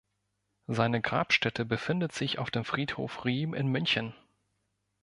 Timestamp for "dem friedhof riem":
2.49-3.53